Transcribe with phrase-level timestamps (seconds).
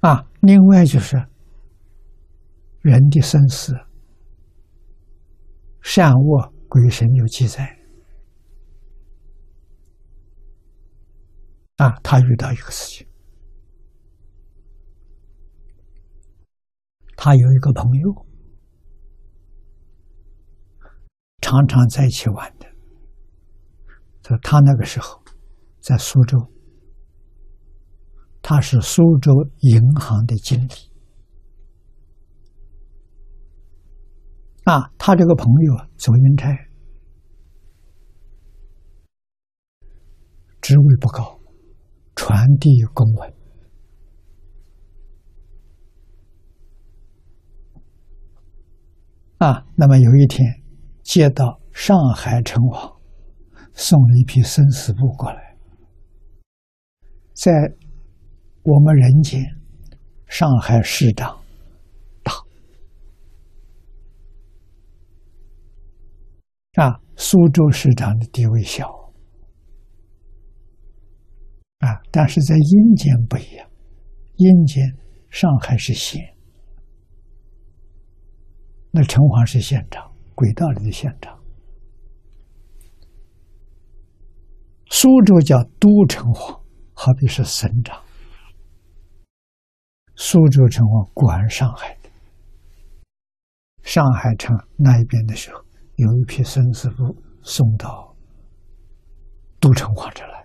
[0.00, 1.16] 啊，另外就是
[2.80, 3.74] 人的生死，
[5.82, 7.76] 善恶鬼神有记载。
[11.76, 13.08] 啊，他遇到一个事情，
[17.16, 18.26] 他有一个朋友，
[21.40, 22.66] 常常在一起玩的。
[24.22, 25.22] 说他那个时候
[25.80, 26.36] 在苏州，
[28.50, 30.72] 他是苏州银行的经理。
[34.64, 36.48] 啊，他这个朋友啊，走阴差，
[40.62, 41.38] 职位不高。
[42.14, 43.34] 传递公文
[49.36, 49.66] 啊！
[49.76, 50.62] 那么有一天，
[51.02, 52.98] 接到上海城隍
[53.74, 55.58] 送了一批生死簿过来，
[57.34, 57.52] 在
[58.70, 59.42] 我们人间，
[60.26, 61.40] 上海市长
[62.22, 62.34] 大
[66.84, 68.86] 啊，苏州市长的地位小。
[71.78, 73.66] 啊，但是在阴间不一样，
[74.36, 74.84] 阴间
[75.30, 76.20] 上海是县，
[78.90, 81.34] 那城隍是县长，轨道里的县长。
[84.90, 86.60] 苏州叫都城隍，
[86.92, 87.98] 好比是省长。
[90.20, 92.10] 苏州城隍管上海的，
[93.84, 98.16] 上海城那一边的时候，有一批生死簿送到
[99.60, 100.44] 都城隍这来。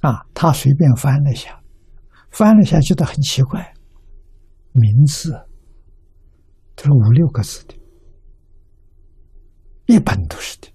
[0.00, 1.62] 啊，他随便翻了一下，
[2.32, 3.72] 翻了一下，觉得很奇怪，
[4.72, 5.30] 名字
[6.74, 7.74] 都是五六个字的，
[9.86, 10.66] 一本都是的，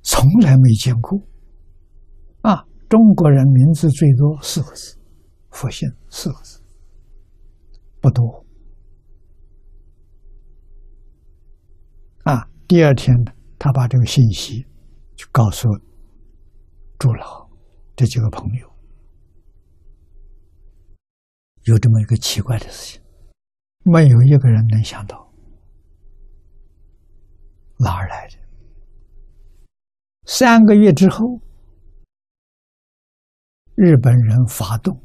[0.00, 1.20] 从来没见过。
[2.88, 4.96] 中国人名字最多四个字，
[5.50, 6.60] 复姓四个字，
[8.00, 8.44] 不多。
[12.24, 14.66] 啊，第二天呢，他把这个信息。
[15.16, 15.68] 就告诉
[16.98, 17.48] 朱老
[17.94, 18.68] 这几个朋友，
[21.62, 23.02] 有这么一个奇怪的事情，
[23.84, 25.32] 没有一个人能想到
[27.78, 28.34] 哪儿来的。
[30.24, 31.40] 三个月之后，
[33.76, 35.02] 日本人发动，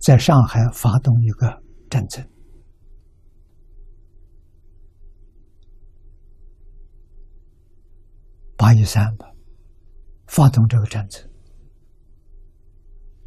[0.00, 2.28] 在上海发动一个战争。
[8.56, 9.30] 八一三吧，
[10.26, 11.22] 发动这个战争，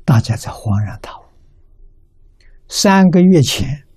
[0.04, 1.24] 大家才恍然大悟。
[2.68, 3.88] 三个月前，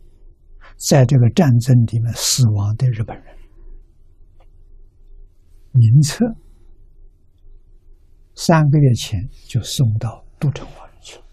[0.77, 3.37] 在这个战争里面死亡的日本人
[5.73, 6.25] 名册，
[8.35, 11.25] 三个月前就送到都城隍去了，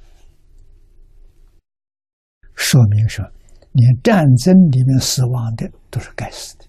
[2.56, 3.26] 说明说，
[3.72, 6.66] 连战争里面死亡的都是该死的，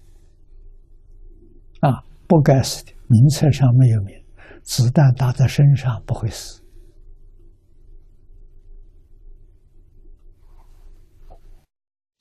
[1.81, 2.91] 啊，不该死的。
[3.07, 4.15] 名册上没有名，
[4.63, 6.63] 子弹打在身上不会死。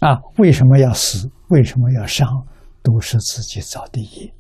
[0.00, 1.30] 啊，为什么要死？
[1.48, 2.28] 为什么要伤？
[2.82, 4.34] 都是自己造的业。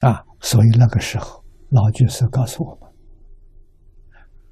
[0.00, 2.90] 啊，所以那个时候，老居士告诉我们：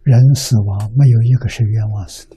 [0.02, 2.36] 人死亡没有一个是冤枉死的。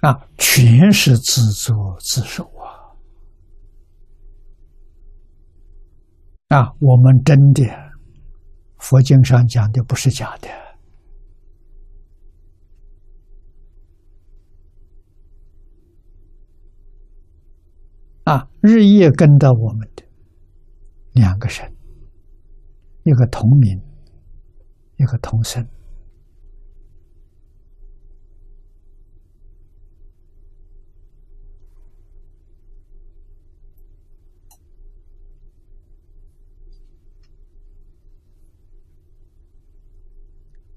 [0.00, 2.94] 啊，全是自作自受啊！
[6.48, 7.64] 啊，我们真的，
[8.78, 10.67] 佛经上讲的不是假的。
[18.28, 20.04] 啊，日夜跟到我们的
[21.14, 21.66] 两个神，
[23.04, 23.80] 一个同名，
[24.98, 25.66] 一个同生。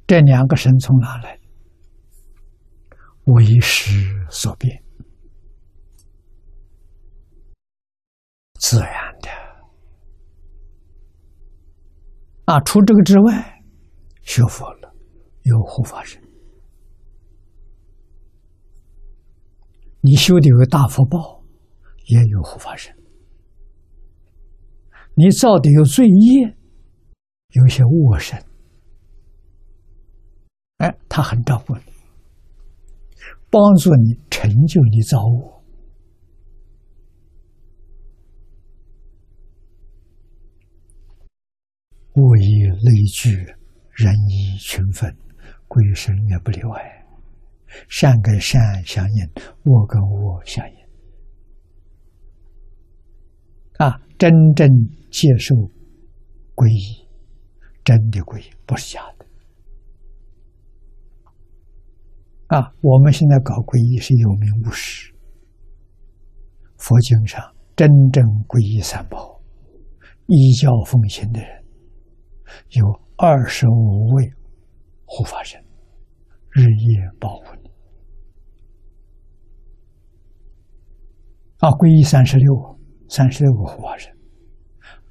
[0.07, 1.37] 这两个神从哪来？
[3.25, 4.80] 为时所变，
[8.61, 9.29] 自然的。
[12.45, 13.63] 啊，除这个之外，
[14.21, 14.93] 学佛了
[15.41, 16.21] 有护法神，
[20.01, 21.43] 你修的有大福报，
[22.05, 22.95] 也有护法神。
[25.15, 26.55] 你造的有罪业，
[27.49, 28.41] 有些恶神。
[30.77, 31.81] 哎，他很照顾你，
[33.49, 35.60] 帮助你成就你造物。
[42.15, 43.35] 物以类聚，
[43.91, 45.15] 人以群分，
[45.67, 47.05] 鬼神也不例外。
[47.87, 49.23] 善跟善相应，
[49.63, 50.75] 恶跟恶相应。
[53.77, 54.67] 啊，真正
[55.09, 55.55] 接受
[56.53, 57.07] 皈依，
[57.83, 59.25] 真的皈依，不是假的。
[62.47, 65.13] 啊，我们现在搞皈依是有名无实。
[66.77, 67.41] 佛经上
[67.75, 69.41] 真正皈依三宝、
[70.27, 71.60] 依教奉行的人，
[72.69, 74.33] 有二十五位
[75.05, 75.63] 护法神，
[76.49, 77.69] 日夜保护你。
[81.57, 84.11] 啊，皈依三十六，三十六个护法神，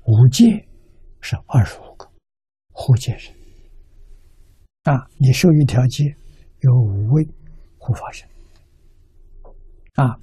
[0.07, 0.69] 五戒
[1.21, 2.11] 是二十五个
[2.73, 3.35] 护戒神。
[4.83, 6.17] 啊，你受一条戒。
[6.63, 7.27] 有五位
[7.79, 8.29] 护法神，
[9.95, 10.15] 啊，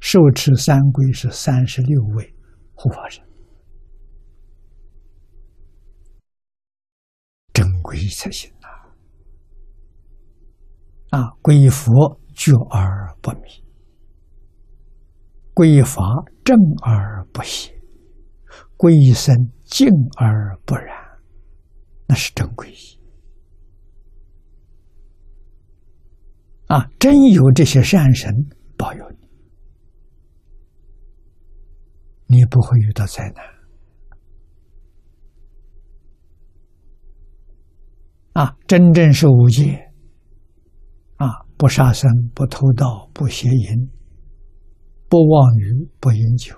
[0.00, 2.34] 受持三规是三十六位
[2.72, 3.22] 护法神，
[7.86, 8.66] 皈依才行啊！
[11.10, 13.62] 啊，皈依佛觉而不迷，
[15.54, 16.02] 皈依法
[16.44, 17.72] 正而不邪，
[18.76, 19.32] 皈依僧
[19.64, 19.86] 静
[20.16, 20.96] 而不染，
[22.08, 23.00] 那是真皈依。
[26.66, 28.34] 啊，真有这些善神
[28.76, 29.08] 保佑
[32.26, 33.55] 你，你不会遇到灾难。
[38.36, 39.90] 啊，真正是无戒，
[41.16, 43.90] 啊，不杀生，不偷盗，不邪淫，
[45.08, 46.54] 不妄语，不饮酒，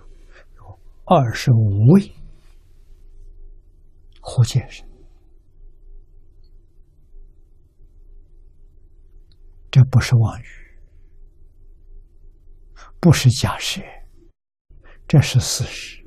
[0.57, 2.13] 有二十五位
[4.21, 4.85] 护戒神。
[9.71, 10.47] 这不是妄语，
[12.99, 13.81] 不是假设，
[15.07, 15.98] 这是事实。